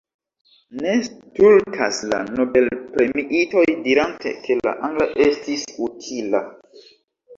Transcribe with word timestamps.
Ne 0.77 0.93
stultas 1.07 1.99
la 2.13 2.21
nobelpremiitoj 2.39 3.67
dirante 3.89 4.33
ke 4.47 4.57
la 4.65 4.75
angla 4.89 5.09
estas 5.31 5.67
utila. 5.89 6.43